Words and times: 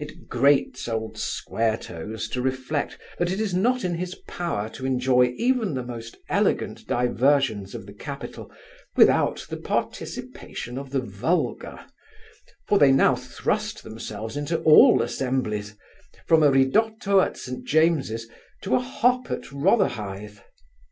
It 0.00 0.26
grates 0.28 0.88
old 0.88 1.16
Square 1.16 1.76
toes 1.76 2.26
to 2.30 2.42
reflect, 2.42 2.98
that 3.20 3.30
it 3.30 3.38
is 3.40 3.54
not 3.54 3.84
in 3.84 3.94
his 3.94 4.16
power 4.26 4.68
to 4.70 4.84
enjoy 4.84 5.26
even 5.36 5.74
the 5.74 5.84
most 5.84 6.16
elegant 6.28 6.88
diversions 6.88 7.72
of 7.72 7.86
the 7.86 7.92
capital, 7.92 8.50
without 8.96 9.46
the 9.48 9.56
participation 9.58 10.76
of 10.76 10.90
the 10.90 10.98
vulgar; 10.98 11.84
for 12.66 12.80
they 12.80 12.90
now 12.90 13.14
thrust 13.14 13.84
themselves 13.84 14.36
into 14.36 14.58
all 14.62 15.02
assemblies, 15.02 15.76
from 16.26 16.42
a 16.42 16.50
ridotto 16.50 17.20
at 17.20 17.36
St 17.36 17.64
James's, 17.64 18.26
to 18.62 18.74
a 18.74 18.80
hop 18.80 19.30
at 19.30 19.52
Rotherhithe. 19.52 20.38